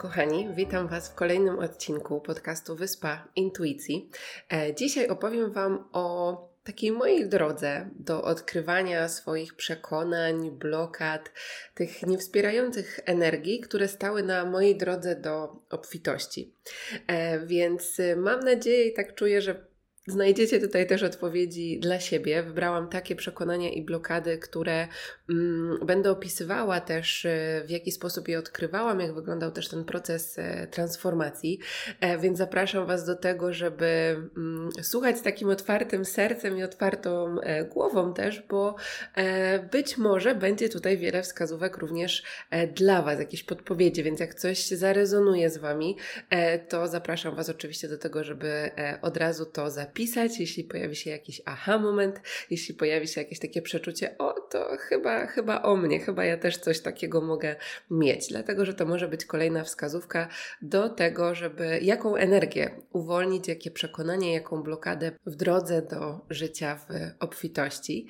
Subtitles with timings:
[0.00, 4.10] Kochani, witam Was w kolejnym odcinku podcastu Wyspa Intuicji.
[4.52, 11.32] E, dzisiaj opowiem Wam o takiej mojej drodze do odkrywania swoich przekonań, blokad,
[11.74, 16.54] tych niewspierających energii, które stały na mojej drodze do obfitości.
[17.06, 19.69] E, więc mam nadzieję i tak czuję, że
[20.06, 22.42] Znajdziecie tutaj też odpowiedzi dla siebie.
[22.42, 24.88] Wybrałam takie przekonania i blokady, które
[25.30, 30.38] mm, będę opisywała też, e, w jaki sposób je odkrywałam, jak wyglądał też ten proces
[30.38, 31.58] e, transformacji.
[32.00, 33.86] E, więc zapraszam Was do tego, żeby
[34.36, 38.76] mm, słuchać z takim otwartym sercem i otwartą e, głową też, bo
[39.14, 44.34] e, być może będzie tutaj wiele wskazówek również e, dla Was, jakieś podpowiedzi, więc jak
[44.34, 45.96] coś zarezonuje z Wami,
[46.68, 48.70] to zapraszam Was oczywiście do tego, żeby
[49.02, 53.38] od razu to zapisać napisać, jeśli pojawi się jakiś aha moment, jeśli pojawi się jakieś
[53.38, 57.56] takie przeczucie, o to chyba, chyba o mnie, chyba ja też coś takiego mogę
[57.90, 60.28] mieć, dlatego że to może być kolejna wskazówka
[60.62, 67.22] do tego, żeby jaką energię uwolnić, jakie przekonanie, jaką blokadę w drodze do życia w
[67.22, 68.06] obfitości.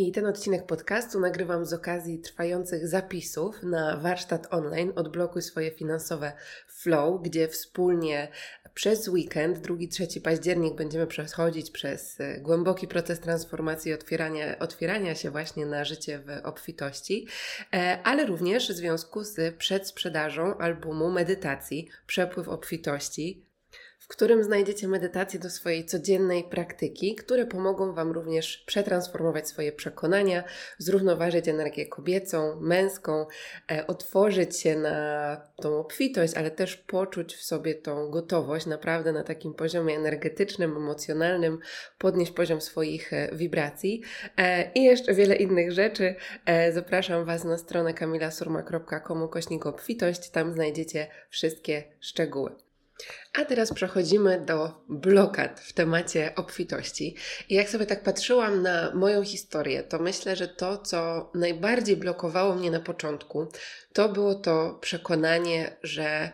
[0.00, 6.32] I ten odcinek podcastu nagrywam z okazji trwających zapisów na warsztat online Odblokuj swoje finansowe
[6.68, 8.28] flow, gdzie wspólnie
[8.74, 15.66] przez weekend, 2-3 październik, będziemy przechodzić przez e, głęboki proces transformacji, otwierania, otwierania się właśnie
[15.66, 17.26] na życie w obfitości,
[17.72, 23.49] e, ale również w związku z przedsprzedażą albumu medytacji Przepływ obfitości,
[24.10, 30.44] którym znajdziecie medytacje do swojej codziennej praktyki, które pomogą Wam również przetransformować swoje przekonania,
[30.78, 33.26] zrównoważyć energię kobiecą, męską,
[33.72, 39.24] e, otworzyć się na tą obfitość, ale też poczuć w sobie tą gotowość naprawdę na
[39.24, 41.58] takim poziomie energetycznym, emocjonalnym,
[41.98, 44.02] podnieść poziom swoich e, wibracji
[44.36, 46.14] e, i jeszcze wiele innych rzeczy.
[46.72, 52.69] Zapraszam Was na stronę kamilasurma.com kośnik obfitość, tam znajdziecie wszystkie szczegóły.
[53.38, 57.16] A teraz przechodzimy do blokad w temacie obfitości.
[57.48, 62.54] I jak sobie tak patrzyłam na moją historię, to myślę, że to, co najbardziej blokowało
[62.54, 63.46] mnie na początku,
[63.92, 66.32] to było to przekonanie, że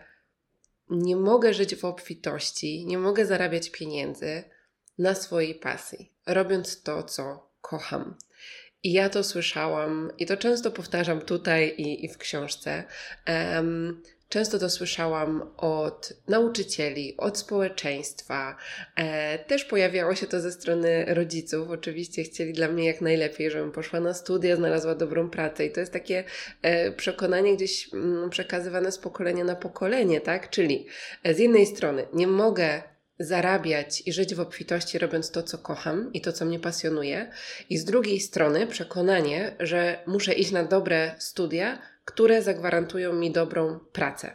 [0.90, 4.44] nie mogę żyć w obfitości, nie mogę zarabiać pieniędzy
[4.98, 8.16] na swojej pasji, robiąc to, co kocham.
[8.82, 12.84] I ja to słyszałam, i to często powtarzam tutaj i, i w książce.
[13.28, 18.56] Um, Często to słyszałam od nauczycieli, od społeczeństwa.
[18.96, 21.70] E, też pojawiało się to ze strony rodziców.
[21.70, 25.66] Oczywiście chcieli dla mnie jak najlepiej, żebym poszła na studia, znalazła dobrą pracę.
[25.66, 26.24] I to jest takie
[26.62, 30.50] e, przekonanie gdzieś m, mm, przekazywane z pokolenia na pokolenie, tak?
[30.50, 30.86] Czyli
[31.22, 32.82] e, z jednej strony nie mogę
[33.18, 37.30] zarabiać i żyć w obfitości, robiąc to, co kocham i to, co mnie pasjonuje,
[37.70, 43.78] i z drugiej strony przekonanie, że muszę iść na dobre studia, które zagwarantują mi dobrą
[43.92, 44.34] pracę.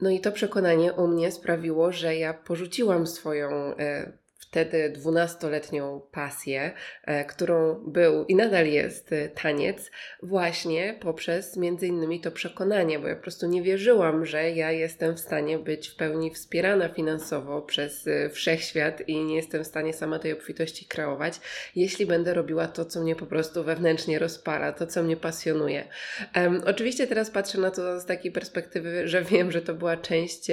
[0.00, 4.12] No i to przekonanie u mnie sprawiło, że ja porzuciłam swoją e,
[4.50, 6.72] wtedy dwunastoletnią pasję,
[7.04, 9.90] e, którą był i nadal jest e, taniec,
[10.22, 15.16] właśnie poprzez między innymi to przekonanie, bo ja po prostu nie wierzyłam, że ja jestem
[15.16, 19.92] w stanie być w pełni wspierana finansowo przez e, wszechświat i nie jestem w stanie
[19.92, 21.40] sama tej obfitości kreować,
[21.76, 25.88] jeśli będę robiła to, co mnie po prostu wewnętrznie rozpala, to, co mnie pasjonuje.
[26.36, 30.46] Um, oczywiście teraz patrzę na to z takiej perspektywy, że wiem, że to była część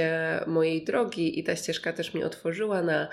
[0.47, 3.08] mojej drogi i ta ścieżka też mnie otworzyła na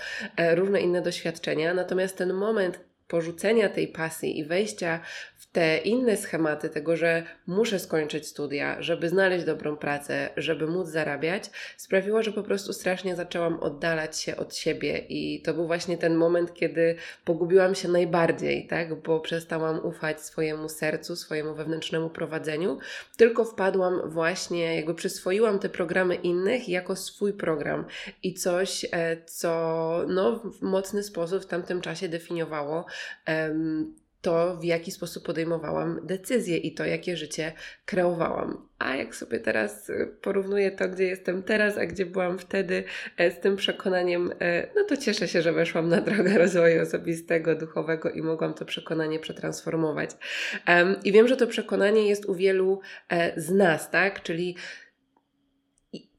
[0.54, 5.00] różne inne doświadczenia, natomiast ten moment porzucenia tej pasji i wejścia
[5.52, 11.50] te inne schematy tego, że muszę skończyć studia, żeby znaleźć dobrą pracę, żeby móc zarabiać,
[11.76, 16.16] sprawiło, że po prostu strasznie zaczęłam oddalać się od siebie i to był właśnie ten
[16.16, 22.78] moment, kiedy pogubiłam się najbardziej, tak, bo przestałam ufać swojemu sercu, swojemu wewnętrznemu prowadzeniu,
[23.16, 27.84] tylko wpadłam właśnie, jakby przyswoiłam te programy innych jako swój program
[28.22, 32.86] i coś, e, co no, w mocny sposób w tamtym czasie definiowało
[33.28, 37.52] um, to, w jaki sposób podejmowałam decyzje i to, jakie życie
[37.84, 38.68] kreowałam.
[38.78, 42.84] A jak sobie teraz y, porównuję to, gdzie jestem teraz, a gdzie byłam wtedy,
[43.16, 47.54] e, z tym przekonaniem, e, no to cieszę się, że weszłam na drogę rozwoju osobistego,
[47.54, 50.10] duchowego i mogłam to przekonanie przetransformować.
[51.04, 54.22] I wiem, że to przekonanie jest u wielu e, z nas, tak?
[54.22, 54.56] Czyli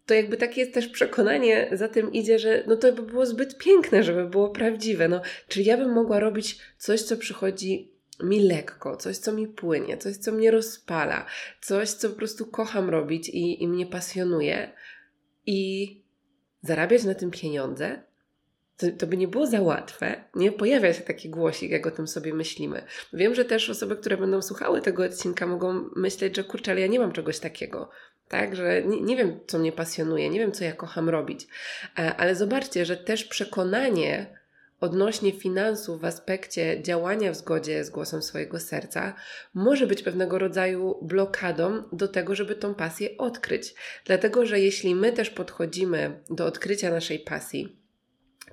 [0.05, 3.57] to jakby takie jest też przekonanie, za tym idzie, że no to by było zbyt
[3.57, 5.07] piękne, żeby było prawdziwe.
[5.07, 7.92] No, czyli ja bym mogła robić coś, co przychodzi
[8.23, 11.25] mi lekko, coś, co mi płynie, coś, co mnie rozpala,
[11.61, 14.71] coś, co po prostu kocham robić i, i mnie pasjonuje
[15.45, 16.01] i
[16.61, 18.03] zarabiać na tym pieniądze,
[18.77, 20.23] to, to, by nie było za łatwe.
[20.35, 22.83] Nie pojawia się taki głosik, jak o tym sobie myślimy.
[23.13, 26.87] Wiem, że też osoby, które będą słuchały tego odcinka, mogą myśleć, że kurczę, ale ja
[26.87, 27.89] nie mam czegoś takiego.
[28.27, 31.47] Tak, że nie, nie wiem, co mnie pasjonuje, nie wiem, co ja kocham robić.
[31.99, 34.42] E, ale zobaczcie, że też przekonanie
[34.83, 39.13] odnośnie finansów w aspekcie działania w zgodzie z głosem swojego serca
[39.53, 43.75] może być pewnego rodzaju blokadą do tego, żeby tą pasję odkryć.
[44.05, 47.82] Dlatego, że jeśli my też podchodzimy do odkrycia naszej pasji,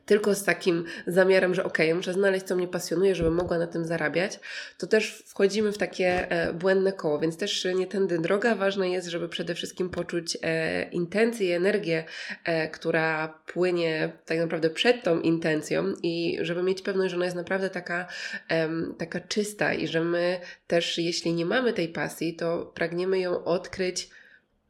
[0.06, 3.67] tylko z takim zamiarem, że okej, okay, muszę znaleźć, co mnie pasjonuje, żeby mogła na
[3.67, 4.41] tym zarabiać,
[4.79, 8.55] to też wchodzimy w takie e, błędne koło, więc też nie tędy droga.
[8.55, 12.05] Ważne jest, żeby przede wszystkim poczuć e, intencję i energię,
[12.44, 17.37] e, która płynie tak naprawdę przed tą intencją i żeby mieć pewność, że ona jest
[17.37, 18.06] naprawdę taka,
[18.50, 18.69] e,
[18.99, 24.11] taka czysta i że my też, jeśli nie mamy tej pasji, to pragniemy ją odkryć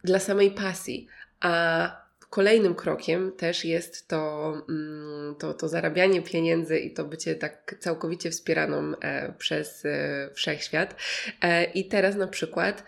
[0.04, 1.06] dla samej pasji.
[1.40, 7.74] A Kolejnym krokiem też jest to, mm, to, to zarabianie pieniędzy i to bycie tak
[7.78, 10.94] całkowicie wspieraną e, przez e, wszechświat.
[11.42, 12.84] E, I teraz na przykład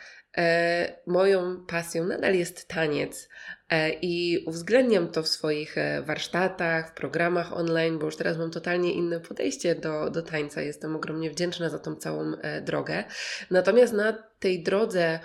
[1.06, 3.28] moją pasją nadal jest taniec.
[4.02, 9.20] I uwzględniam to w swoich warsztatach, w programach online, bo już teraz mam totalnie inne
[9.20, 10.62] podejście do, do tańca.
[10.62, 13.04] Jestem ogromnie wdzięczna za tą całą drogę.
[13.50, 15.20] Natomiast na tej drodze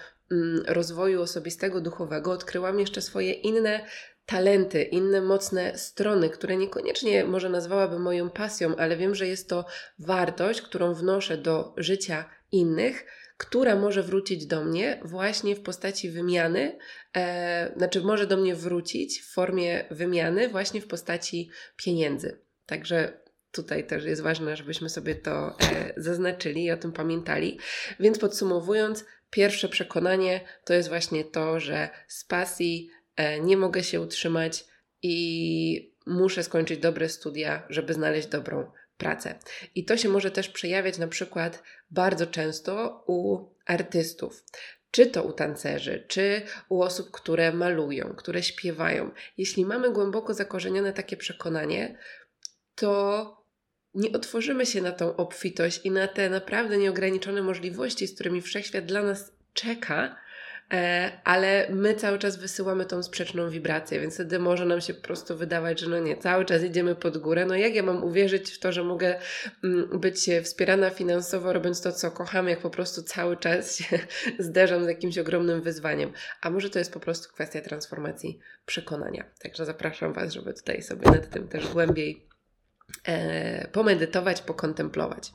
[0.67, 3.85] rozwoju osobistego, duchowego odkryłam jeszcze swoje inne
[4.25, 9.65] talenty, inne mocne strony, które niekoniecznie może nazwałabym moją pasją, ale wiem, że jest to
[9.99, 13.05] wartość, którą wnoszę do życia innych,
[13.37, 16.77] która może wrócić do mnie właśnie w postaci wymiany,
[17.15, 22.41] e, znaczy może do mnie wrócić w formie wymiany właśnie w postaci pieniędzy.
[22.65, 23.19] Także
[23.51, 27.59] tutaj też jest ważne, żebyśmy sobie to e, zaznaczyli i o tym pamiętali.
[27.99, 34.01] Więc podsumowując, Pierwsze przekonanie to jest właśnie to, że z pasji e, nie mogę się
[34.01, 34.65] utrzymać
[35.01, 39.39] i muszę skończyć dobre studia, żeby znaleźć dobrą pracę.
[39.75, 44.43] I to się może też przejawiać na przykład bardzo często u artystów.
[44.91, 49.11] Czy to u tancerzy, czy u osób, które malują, które śpiewają.
[49.37, 51.97] Jeśli mamy głęboko zakorzenione takie przekonanie,
[52.75, 53.36] to
[53.97, 58.85] nie otworzymy się na tą obfitość i na te naprawdę nieograniczone możliwości, z którymi wszechświat
[58.85, 60.15] dla nas czeka,
[60.73, 65.01] e, ale my cały czas wysyłamy tą sprzeczną wibrację, więc wtedy może nam się po
[65.01, 67.45] prostu wydawać, że no nie, cały czas idziemy pod górę.
[67.45, 69.19] No jak ja mam uwierzyć w to, że mogę
[69.63, 73.99] mm, być wspierana finansowo, robiąc to, co kocham, jak po prostu cały czas się
[74.39, 76.11] zderzam z jakimś ogromnym wyzwaniem?
[76.41, 79.25] A może to jest po prostu kwestia transformacji przekonania.
[79.43, 82.26] Także zapraszam Was, żeby tutaj sobie nad tym też głębiej
[83.71, 85.31] pomedytować, pokontemplować.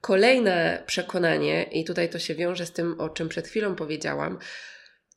[0.00, 4.38] Kolejne przekonanie, i tutaj to się wiąże z tym, o czym przed chwilą powiedziałam,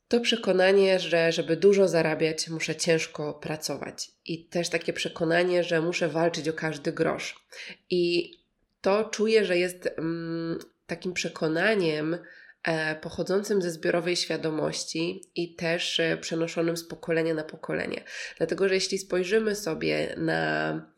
[0.08, 4.10] to przekonanie, że żeby dużo zarabiać, muszę ciężko pracować.
[4.24, 7.46] I też takie przekonanie, że muszę walczyć o każdy grosz.
[7.90, 8.32] I
[8.80, 12.18] to czuję, że jest mm, takim przekonaniem,
[12.62, 18.04] e, pochodzącym ze zbiorowej świadomości i też e, przenoszonym z pokolenia na pokolenie.
[18.38, 20.93] Dlatego, że jeśli spojrzymy sobie na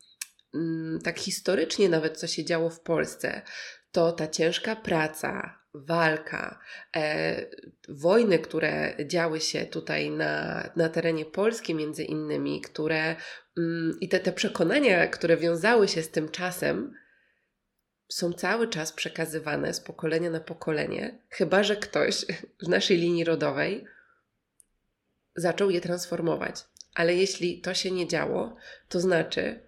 [1.03, 3.41] tak historycznie nawet, co się działo w Polsce,
[3.91, 6.59] to ta ciężka praca, walka,
[6.95, 7.45] e,
[7.89, 13.15] wojny, które działy się tutaj na, na terenie Polski, między innymi, które
[13.57, 16.93] mm, i te, te przekonania, które wiązały się z tym czasem,
[18.09, 22.25] są cały czas przekazywane z pokolenia na pokolenie, chyba że ktoś
[22.65, 23.85] w naszej linii rodowej
[25.35, 26.65] zaczął je transformować.
[26.93, 28.55] Ale jeśli to się nie działo,
[28.89, 29.66] to znaczy,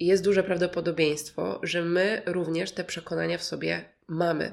[0.00, 4.52] jest duże prawdopodobieństwo, że my również te przekonania w sobie mamy.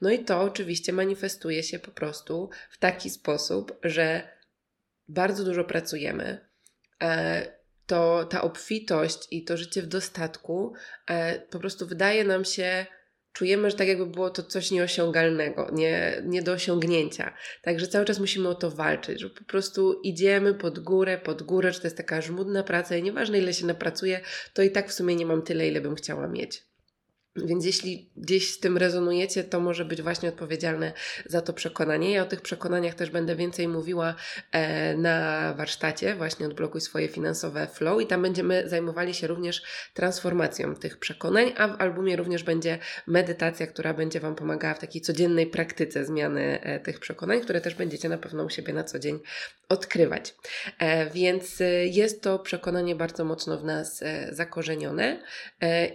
[0.00, 4.28] No i to oczywiście manifestuje się po prostu w taki sposób, że
[5.08, 6.48] bardzo dużo pracujemy.
[7.02, 7.46] E,
[7.86, 10.72] to ta obfitość i to życie w dostatku
[11.06, 12.86] e, po prostu wydaje nam się
[13.36, 17.34] czujemy, że tak jakby było to coś nieosiągalnego, nie, nie do osiągnięcia.
[17.62, 21.72] Także cały czas musimy o to walczyć, że po prostu idziemy pod górę, pod górę,
[21.72, 24.20] czy to jest taka żmudna praca i nieważne ile się napracuje,
[24.54, 26.65] to i tak w sumie nie mam tyle, ile bym chciała mieć.
[27.44, 30.92] Więc jeśli gdzieś z tym rezonujecie, to może być właśnie odpowiedzialne
[31.26, 32.10] za to przekonanie.
[32.10, 34.14] Ja o tych przekonaniach też będę więcej mówiła
[34.52, 39.62] e, na warsztacie, właśnie odblokuj swoje finansowe flow i tam będziemy zajmowali się również
[39.94, 45.02] transformacją tych przekonań, a w albumie również będzie medytacja, która będzie Wam pomagała w takiej
[45.02, 48.98] codziennej praktyce zmiany e, tych przekonań, które też będziecie na pewno u siebie na co
[48.98, 49.20] dzień
[49.68, 50.34] odkrywać.
[50.78, 55.22] E, więc jest to przekonanie bardzo mocno w nas zakorzenione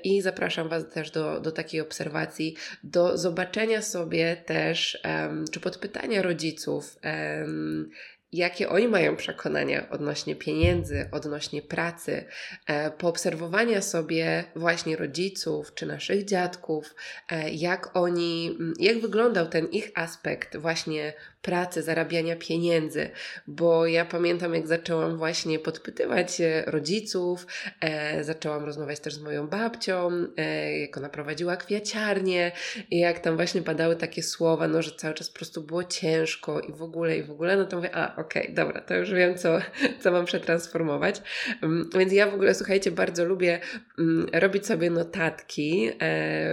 [0.03, 6.21] i zapraszam Was też do do, takiej obserwacji, do zobaczenia sobie też, um, czy podpytania
[6.21, 7.89] rodziców, um,
[8.31, 12.25] jakie oni mają przekonania odnośnie pieniędzy, odnośnie pracy,
[12.67, 16.95] e, poobserwowania sobie właśnie rodziców czy naszych dziadków,
[17.29, 23.09] e, jak oni, jak wyglądał ten ich aspekt właśnie pracy, zarabiania pieniędzy,
[23.47, 27.47] bo ja pamiętam, jak zaczęłam właśnie podpytywać rodziców,
[27.81, 32.51] e, zaczęłam rozmawiać też z moją babcią, e, jak ona prowadziła kwiaciarnię
[32.91, 36.73] jak tam właśnie padały takie słowa, no, że cały czas po prostu było ciężko i
[36.73, 39.37] w ogóle, i w ogóle, no to mówię, a okej, okay, dobra, to już wiem,
[39.37, 39.59] co,
[40.01, 41.21] co mam przetransformować.
[41.61, 43.59] Um, więc ja w ogóle, słuchajcie, bardzo lubię
[43.97, 45.93] um, robić sobie notatki e,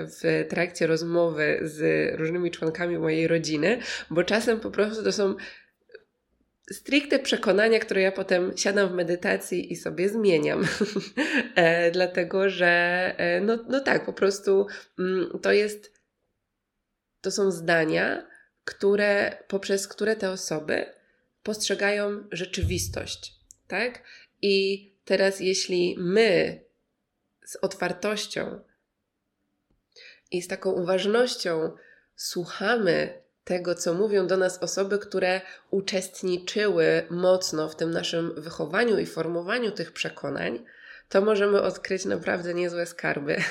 [0.06, 3.78] w trakcie rozmowy z różnymi członkami mojej rodziny,
[4.10, 5.34] bo czasem po prostu to są
[6.72, 10.64] stricte przekonania, które ja potem siadam w medytacji i sobie zmieniam.
[11.54, 12.66] e, dlatego, że
[13.18, 14.66] e, no, no tak, po prostu
[14.98, 15.92] mm, to jest,
[17.20, 18.26] to są zdania,
[18.64, 20.86] które, poprzez które te osoby
[21.42, 23.34] postrzegają rzeczywistość,
[23.66, 24.02] tak?
[24.42, 26.60] I teraz jeśli my
[27.44, 28.60] z otwartością
[30.30, 31.72] i z taką uważnością
[32.16, 35.40] słuchamy tego, co mówią do nas osoby, które
[35.70, 40.64] uczestniczyły mocno w tym naszym wychowaniu i formowaniu tych przekonań,
[41.08, 43.36] to możemy odkryć naprawdę niezłe skarby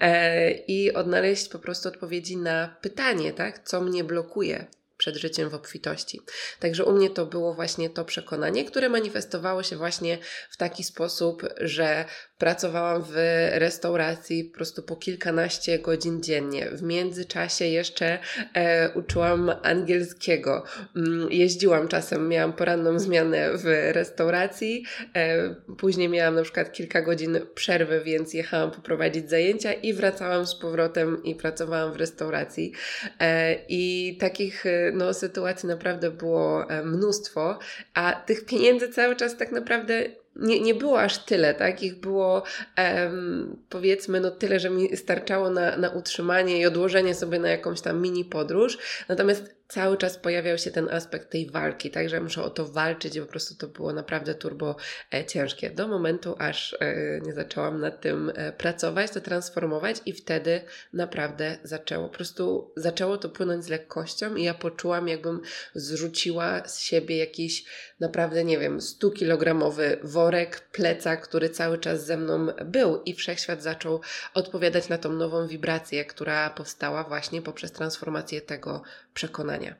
[0.00, 3.58] e, i odnaleźć po prostu odpowiedzi na pytanie, tak?
[3.58, 4.66] Co mnie blokuje
[4.98, 6.20] przed życiem w obfitości.
[6.60, 10.18] Także u mnie to było właśnie to przekonanie, które manifestowało się właśnie
[10.50, 12.04] w taki sposób, że
[12.38, 13.14] Pracowałam w
[13.52, 16.70] restauracji po prostu po kilkanaście godzin dziennie.
[16.70, 18.18] W międzyczasie jeszcze
[18.54, 20.64] e, uczyłam angielskiego.
[20.96, 24.84] Mm, jeździłam czasem, miałam poranną zmianę w restauracji,
[25.16, 30.54] e, później miałam na przykład kilka godzin przerwy, więc jechałam poprowadzić zajęcia i wracałam z
[30.54, 32.72] powrotem i pracowałam w restauracji.
[33.20, 37.58] E, I takich e, no, sytuacji naprawdę było e, mnóstwo,
[37.94, 40.04] a tych pieniędzy cały czas tak naprawdę
[40.36, 41.82] nie, nie było aż tyle, tak?
[41.82, 42.42] Ich było
[42.78, 47.80] um, powiedzmy no tyle, że mi starczało na, na utrzymanie i odłożenie sobie na jakąś
[47.80, 48.78] tam mini podróż.
[49.08, 53.16] Natomiast cały czas pojawiał się ten aspekt tej walki, tak, że muszę o to walczyć
[53.16, 54.76] i po prostu to było naprawdę turbo
[55.14, 55.70] e, ciężkie.
[55.70, 60.60] Do momentu, aż e, nie zaczęłam nad tym e, pracować, to transformować i wtedy
[60.92, 65.40] naprawdę zaczęło, po prostu zaczęło to płynąć z lekkością i ja poczułam, jakbym
[65.74, 67.64] zrzuciła z siebie jakiś
[68.00, 74.00] naprawdę, nie wiem, 100-kilogramowy worek, plecak, który cały czas ze mną był i wszechświat zaczął
[74.34, 78.82] odpowiadać na tą nową wibrację, która powstała właśnie poprzez transformację tego
[79.18, 79.74] przekonania.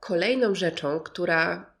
[0.00, 1.74] Kolejną rzeczą, która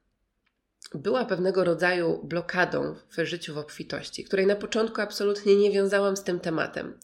[0.94, 6.24] była pewnego rodzaju blokadą w życiu w obfitości, której na początku absolutnie nie wiązałam z
[6.24, 7.00] tym tematem,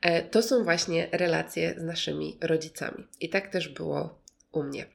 [0.00, 3.08] e, to są właśnie relacje z naszymi rodzicami.
[3.20, 4.86] I tak też było u mnie.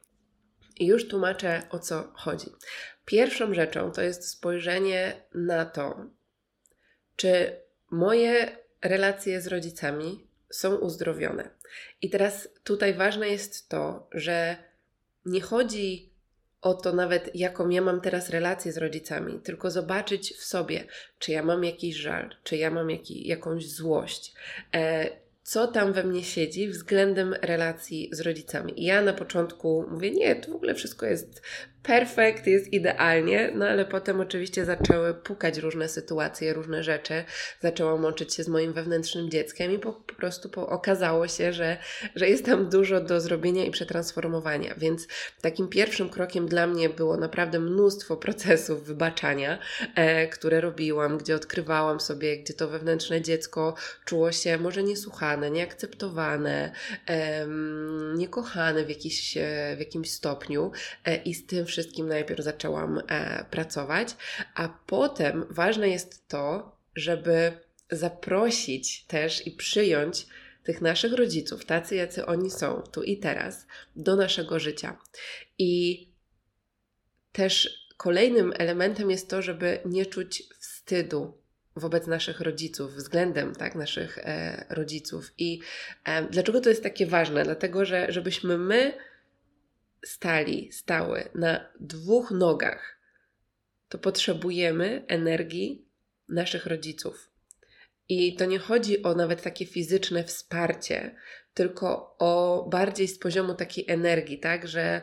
[0.79, 2.47] I już tłumaczę o co chodzi.
[3.05, 6.05] Pierwszą rzeczą to jest spojrzenie na to,
[7.15, 11.49] czy moje relacje z rodzicami są uzdrowione.
[12.01, 14.57] I teraz tutaj ważne jest to, że
[15.25, 16.15] nie chodzi
[16.61, 20.83] o to nawet, jaką ja mam teraz relację z rodzicami, tylko zobaczyć w sobie,
[21.19, 24.33] czy ja mam jakiś żal, czy ja mam jaki, jakąś złość,
[24.75, 25.09] e,
[25.43, 28.81] co tam we mnie siedzi względem relacji z rodzicami.
[28.81, 31.41] I ja na początku mówię, nie, to w ogóle wszystko jest
[31.87, 37.23] perfekt, jest idealnie, no ale potem oczywiście zaczęły pukać różne sytuacje, różne rzeczy.
[37.61, 41.77] Zaczęłam łączyć się z moim wewnętrznym dzieckiem i po, po prostu po, okazało się, że,
[42.15, 44.75] że jest tam dużo do zrobienia i przetransformowania.
[44.77, 45.07] Więc
[45.41, 49.59] takim pierwszym krokiem dla mnie było naprawdę mnóstwo procesów wybaczania,
[49.95, 53.75] e, które robiłam, gdzie odkrywałam sobie, gdzie to wewnętrzne dziecko
[54.05, 56.71] czuło się może niesłuchane, nieakceptowane,
[57.09, 57.47] e,
[58.15, 59.37] niekochane w, jakiś,
[59.75, 60.71] w jakimś stopniu
[61.05, 64.15] e, i z tym wszystkim najpierw zaczęłam e, pracować,
[64.53, 67.51] a potem ważne jest to, żeby
[67.91, 70.27] zaprosić też i przyjąć
[70.63, 74.97] tych naszych rodziców, tacy jacy oni są, tu i teraz, do naszego życia.
[75.57, 76.07] I
[77.31, 81.37] też kolejnym elementem jest to, żeby nie czuć wstydu
[81.75, 85.33] wobec naszych rodziców, względem tak, naszych e, rodziców.
[85.37, 85.59] I
[86.05, 87.43] e, dlaczego to jest takie ważne?
[87.43, 88.93] Dlatego, że żebyśmy my
[90.05, 92.99] stali, stały na dwóch nogach,
[93.89, 95.85] to potrzebujemy energii
[96.29, 97.29] naszych rodziców.
[98.09, 101.15] I to nie chodzi o nawet takie fizyczne wsparcie,
[101.53, 105.01] tylko o bardziej z poziomu takiej energii, tak, że,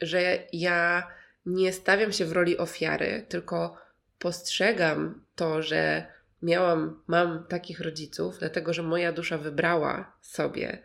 [0.00, 1.08] że ja
[1.46, 3.76] nie stawiam się w roli ofiary, tylko
[4.18, 6.06] postrzegam to, że
[6.42, 10.82] miałam, mam takich rodziców, dlatego że moja dusza wybrała sobie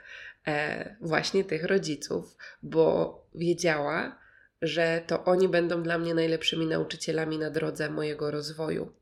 [1.01, 4.19] właśnie tych rodziców, bo wiedziała,
[4.61, 8.93] że to oni będą dla mnie najlepszymi nauczycielami na drodze mojego rozwoju.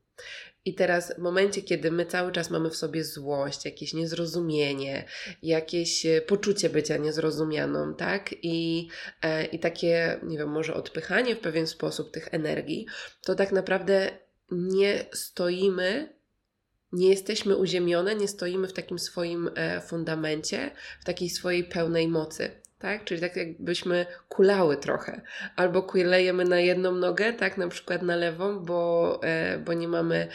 [0.64, 5.04] I teraz w momencie, kiedy my cały czas mamy w sobie złość, jakieś niezrozumienie,
[5.42, 8.34] jakieś e, poczucie bycia niezrozumianą, tak?
[8.42, 8.88] I,
[9.22, 12.86] e, I takie, nie wiem, może odpychanie w pewien sposób tych energii,
[13.22, 14.10] to tak naprawdę
[14.50, 16.15] nie stoimy
[16.92, 22.50] nie jesteśmy uziemione, nie stoimy w takim swoim e, fundamencie, w takiej swojej pełnej mocy.
[22.78, 23.04] Tak?
[23.04, 25.20] Czyli tak jakbyśmy kulały trochę.
[25.56, 30.28] Albo kulejemy na jedną nogę, tak, na przykład na lewą, bo, e, bo nie mamy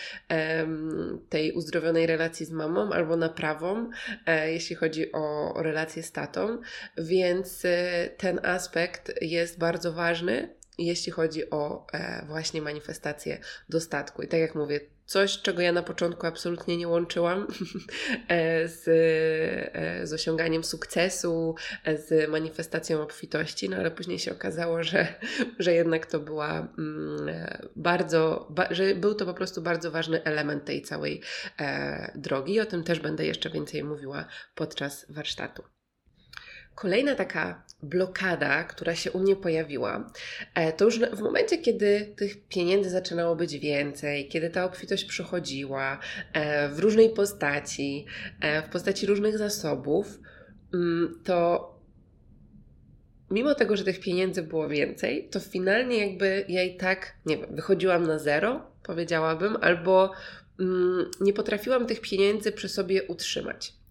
[1.30, 3.90] tej uzdrowionej relacji z mamą, albo na prawą,
[4.26, 6.62] e, jeśli chodzi o, o relację z tatą.
[6.98, 7.64] Więc
[8.18, 11.88] ten aspekt jest bardzo ważny, jeśli chodzi o
[12.28, 13.40] właśnie manifestację
[13.70, 14.22] dostatku.
[14.22, 14.80] I tak jak mówię,
[15.12, 17.48] coś, czego ja na początku absolutnie nie łączyłam
[18.28, 24.84] e, z, e, z osiąganiem sukcesu, e, z manifestacją obfitości, no ale później się okazało,
[24.84, 25.08] że,
[25.60, 30.66] że jednak to była mm, bardzo, ba, że był to po prostu bardzo ważny element
[30.66, 31.22] tej całej
[31.60, 32.60] e, drogi.
[32.60, 34.26] O tym też będę jeszcze więcej mówiła
[34.56, 35.64] podczas warsztatu.
[36.82, 40.12] Kolejna taka blokada, która się u mnie pojawiła,
[40.56, 46.00] e, to już w momencie, kiedy tych pieniędzy zaczynało być więcej, kiedy ta obfitość przychodziła
[46.34, 48.06] e, w różnej postaci,
[48.40, 50.20] e, w postaci różnych zasobów,
[50.74, 51.70] mm, to
[53.32, 57.56] mimo tego, że tych pieniędzy było więcej, to finalnie jakby ja i tak, nie wiem,
[57.56, 60.12] wychodziłam na zero, powiedziałabym, albo
[60.60, 63.82] mm, nie potrafiłam tych pieniędzy przy sobie utrzymać.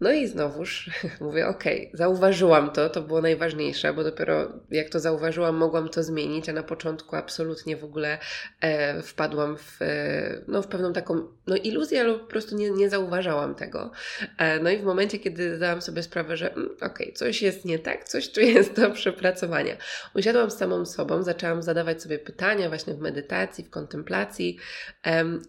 [0.00, 5.56] No i znowuż mówię, okay, zauważyłam to, to było najważniejsze, bo dopiero jak to zauważyłam,
[5.56, 8.18] mogłam to zmienić, a na początku absolutnie w ogóle
[8.60, 12.90] e, wpadłam w, e, no, w pewną taką no, iluzję, ale po prostu nie, nie
[12.90, 13.90] zauważałam tego.
[14.38, 17.78] E, no i w momencie, kiedy zdałam sobie sprawę, że mm, okay, coś jest nie
[17.78, 19.76] tak, coś tu jest do przepracowania.
[20.14, 24.58] Usiadłam z samą sobą, zaczęłam zadawać sobie pytania właśnie w medytacji, w kontemplacji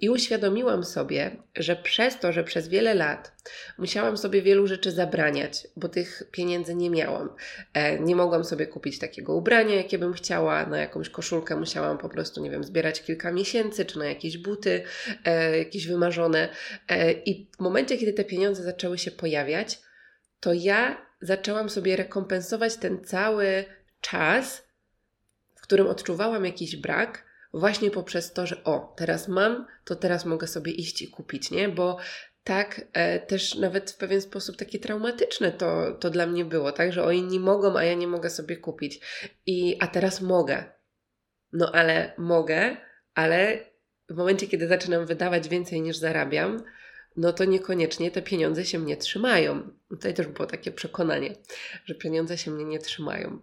[0.02, 3.32] i uświadomiłam sobie, że przez to, że przez wiele lat
[3.78, 7.30] musiałam sobie wielu rzeczy zabraniać, bo tych pieniędzy nie miałam.
[7.74, 12.10] E, nie mogłam sobie kupić takiego ubrania, jakie bym chciała, na jakąś koszulkę musiałam po
[12.10, 14.84] prostu, nie wiem, zbierać kilka miesięcy, czy na jakieś buty,
[15.26, 16.50] e, jakieś wymarzone.
[16.90, 19.82] E, I w momencie, kiedy te pieniądze zaczęły się pojawiać,
[20.40, 23.66] to ja zaczęłam sobie rekompensować ten cały
[24.02, 24.68] czas,
[25.56, 30.48] w którym odczuwałam jakiś brak, właśnie poprzez to, że o, teraz mam, to teraz mogę
[30.48, 31.70] sobie iść i kupić, nie?
[31.70, 31.98] Bo
[32.44, 36.94] tak, e, też nawet w pewien sposób takie traumatyczne to, to dla mnie było, tak,
[36.94, 39.00] że o inni mogą, a ja nie mogę sobie kupić.
[39.46, 40.64] I, a teraz mogę.
[41.54, 42.78] No ale mogę,
[43.14, 43.60] ale
[44.10, 46.64] w momencie, kiedy zaczynam wydawać więcej niż zarabiam,
[47.18, 49.70] no to niekoniecznie te pieniądze się mnie trzymają.
[49.90, 51.36] Tutaj też było takie przekonanie,
[51.86, 53.40] że pieniądze się mnie nie trzymają.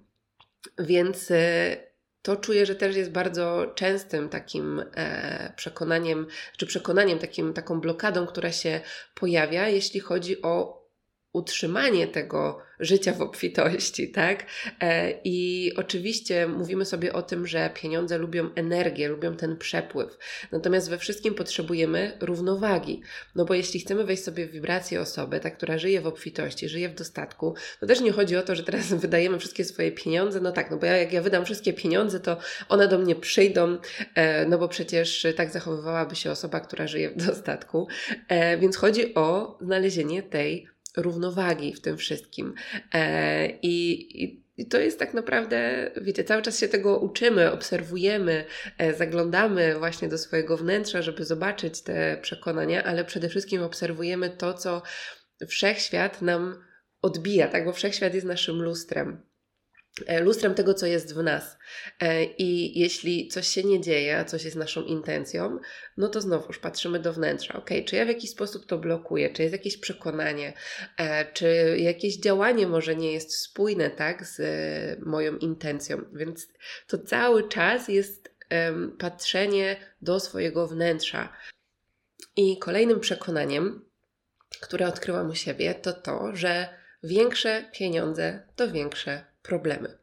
[0.78, 1.76] Więc e,
[2.22, 6.26] to czuję, że też jest bardzo częstym takim e, przekonaniem,
[6.56, 8.80] czy przekonaniem, takim, taką blokadą, która się
[9.14, 10.78] pojawia, jeśli chodzi o
[11.32, 14.46] utrzymanie tego życia w obfitości, tak?
[14.80, 20.18] E, I oczywiście mówimy sobie o tym, że pieniądze lubią energię, lubią ten przepływ.
[20.52, 23.02] Natomiast we wszystkim potrzebujemy równowagi.
[23.34, 26.88] No bo jeśli chcemy wejść sobie w wibrację osoby, ta, która żyje w obfitości, żyje
[26.88, 30.40] w dostatku, to też nie chodzi o to, że teraz wydajemy wszystkie swoje pieniądze.
[30.40, 32.36] No tak, no bo ja, jak ja wydam wszystkie pieniądze, to
[32.68, 33.78] one do mnie przyjdą,
[34.14, 37.88] e, no bo przecież tak zachowywałaby się osoba, która żyje w dostatku.
[38.28, 40.68] E, więc chodzi o znalezienie tej
[41.02, 42.54] równowagi w tym wszystkim.
[42.94, 48.44] E, i, i i to jest tak naprawdę, wiecie, cały czas się tego uczymy, obserwujemy,
[48.78, 54.54] e, zaglądamy właśnie do swojego wnętrza, żeby zobaczyć te przekonania, ale przede wszystkim obserwujemy to,
[54.54, 54.82] co
[55.48, 56.64] wszechświat nam
[57.02, 57.64] odbija, tak?
[57.64, 59.27] Bo wszechświat jest naszym lustrem.
[60.06, 61.58] E, lustrem tego, co jest w nas.
[62.00, 65.58] E, I jeśli coś się nie dzieje, a coś jest naszą intencją,
[65.96, 67.54] no to znowuż patrzymy do wnętrza.
[67.54, 70.52] Ok, czy ja w jakiś sposób to blokuję, czy jest jakieś przekonanie,
[70.96, 74.40] e, czy jakieś działanie może nie jest spójne, tak, z
[75.06, 76.04] moją intencją.
[76.12, 76.48] Więc
[76.86, 78.38] to cały czas jest
[78.98, 81.32] patrzenie do swojego wnętrza.
[82.36, 83.84] I kolejnym przekonaniem,
[84.60, 86.68] które odkryłam u siebie, to to, że
[87.02, 89.98] większe pieniądze to większe problemy.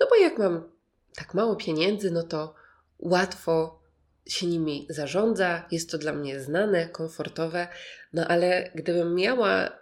[0.00, 0.72] No bo jak mam
[1.14, 2.54] tak mało pieniędzy, no to
[2.98, 3.82] łatwo
[4.26, 7.68] się nimi zarządza, jest to dla mnie znane, komfortowe,
[8.12, 9.78] no ale gdybym miała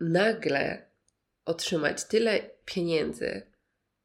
[0.00, 0.90] nagle
[1.44, 3.42] otrzymać tyle pieniędzy,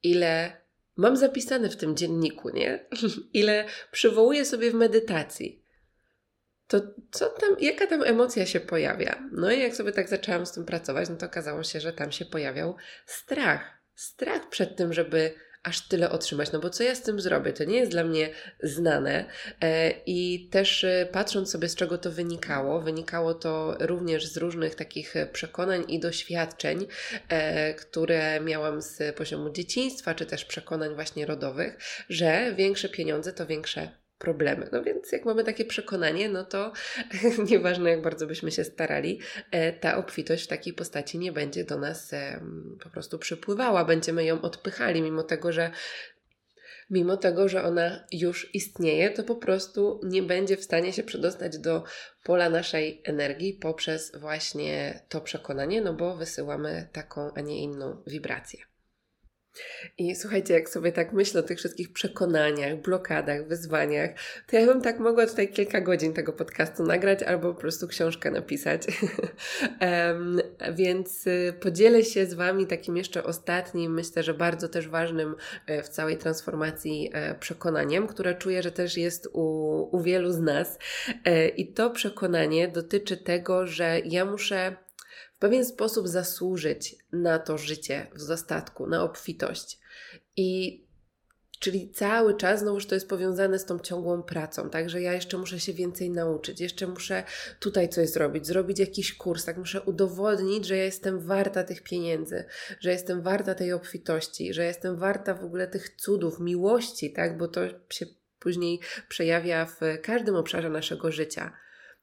[0.03, 0.61] ile
[0.95, 2.85] mam zapisane w tym dzienniku, nie?
[3.33, 5.63] ile przywołuję sobie w medytacji,
[6.69, 9.29] to co tam, jaka tam emocja się pojawia?
[9.31, 12.11] No i jak sobie tak zaczęłam z tym pracować, no to okazało się, że tam
[12.11, 13.78] się pojawiał strach.
[13.99, 15.33] Strach przed tym, żeby
[15.63, 17.53] aż tyle otrzymać, no bo co ja z tym zrobię?
[17.53, 18.29] To nie jest dla mnie
[18.63, 19.25] znane
[19.61, 24.75] e, i też e, patrząc sobie z czego to wynikało, wynikało to również z różnych
[24.75, 26.87] takich przekonań i doświadczeń,
[27.29, 31.77] e, które miałam z poziomu dzieciństwa, czy też przekonań właśnie rodowych,
[32.09, 34.69] że większe pieniądze to większe problemy.
[34.71, 36.71] No więc jak mamy takie przekonanie, no to
[37.51, 39.19] nieważne jak bardzo byśmy się starali,
[39.51, 42.11] e, ta obfitość w takiej postaci nie będzie do nas
[42.83, 45.71] po prostu przypływała, będziemy ją odpychali, mimo tego, że
[46.89, 51.57] mimo tego, że ona już istnieje, to po prostu nie będzie w stanie się przedostać
[51.57, 51.83] do
[52.23, 58.68] pola naszej energii poprzez właśnie to przekonanie, no bo wysyłamy taką, a nie inną wibrację.
[59.97, 64.09] I słuchajcie, jak sobie tak myślę o tych wszystkich przekonaniach, blokadach, wyzwaniach,
[64.47, 68.31] to ja bym tak mogła tutaj kilka godzin tego podcastu nagrać albo po prostu książkę
[68.31, 68.87] napisać.
[69.81, 70.41] um,
[70.73, 75.35] więc y, podzielę się z Wami takim jeszcze ostatnim, myślę, że bardzo też ważnym
[75.65, 79.41] e, w całej transformacji e, przekonaniem, które czuję, że też jest u,
[79.97, 80.79] u wielu z nas.
[81.25, 84.75] E, I to przekonanie dotyczy tego, że ja muszę
[85.39, 89.79] pewien sposób zasłużyć na to życie w dostatku, na obfitość.
[90.37, 90.83] I
[91.59, 95.37] Czyli cały czas znowuż to jest powiązane z tą ciągłą pracą, tak, że ja jeszcze
[95.37, 97.23] muszę się więcej nauczyć, jeszcze muszę
[97.59, 102.45] tutaj coś zrobić, zrobić jakiś kurs, tak, muszę udowodnić, że ja jestem warta tych pieniędzy,
[102.79, 107.47] że jestem warta tej obfitości, że jestem warta w ogóle tych cudów, miłości, tak, bo
[107.47, 108.05] to się
[108.39, 111.53] później przejawia w każdym obszarze naszego życia.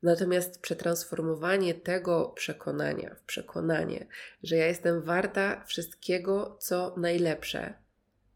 [0.07, 4.07] Natomiast przetransformowanie tego przekonania w przekonanie,
[4.43, 7.75] że ja jestem warta wszystkiego, co najlepsze,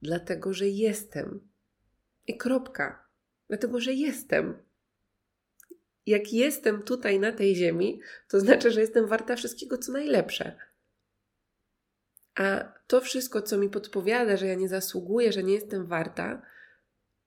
[0.03, 1.49] dlatego że jestem.
[2.27, 3.05] I kropka.
[3.49, 4.63] Dlatego, że jestem.
[6.07, 10.57] Jak jestem tutaj na tej ziemi, to znaczy, że jestem warta wszystkiego, co najlepsze.
[12.35, 16.43] A to wszystko, co mi podpowiada, że ja nie zasługuję, że nie jestem warta,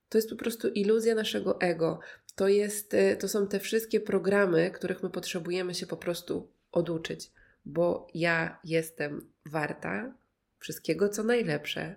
[0.08, 2.00] to jest po prostu iluzja naszego ego
[2.34, 7.32] to, jest, e, to są te wszystkie programy, których my potrzebujemy się po prostu oduczyć,
[7.64, 10.14] bo ja jestem warta
[10.58, 11.96] wszystkiego, co najlepsze,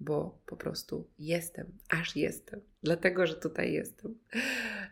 [0.00, 4.18] bo po prostu jestem, aż jestem, dlatego że tutaj jestem.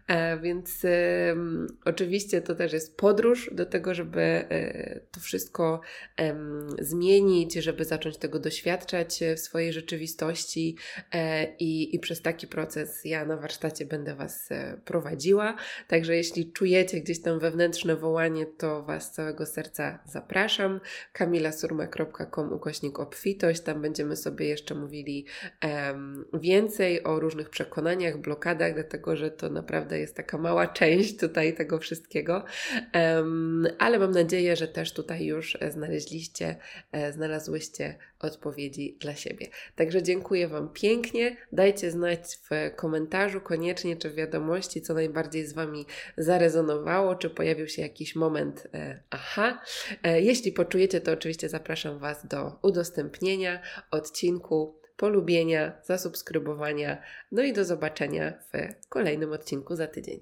[0.07, 1.37] E, więc e,
[1.85, 5.81] oczywiście to też jest podróż do tego, żeby e, to wszystko
[6.79, 10.77] zmienić, żeby zacząć tego doświadczać w swojej rzeczywistości
[11.13, 15.57] e, i, i przez taki proces ja na warsztacie będę Was e, prowadziła.
[15.89, 20.81] Także jeśli czujecie gdzieś tam wewnętrzne wołanie, to Was z całego serca zapraszam.
[21.13, 25.27] kamilasurma.com ukośnik obfitość, tam będziemy sobie jeszcze mówili
[26.35, 27.80] więcej o różnych przekonaniach,
[28.19, 32.45] blokadach, dlatego że to naprawdę jest taka mała część tutaj tego wszystkiego,
[33.79, 36.57] ale mam nadzieję, że też tutaj już znaleźliście,
[36.93, 39.47] e, znalazłyście odpowiedzi dla siebie.
[39.77, 41.37] Także dziękuję Wam pięknie.
[41.53, 47.69] Dajcie znać w komentarzu koniecznie, czy w wiadomości, co najbardziej z Wami zarezonowało, czy pojawił
[47.69, 49.63] się jakiś moment e, aha.
[50.03, 57.03] E, jeśli poczujecie, to oczywiście zapraszam Was do udostępnienia odcinku polubienia, zasubskrybowania.
[57.33, 60.21] No i do zobaczenia w kolejnym odcinku za tydzień.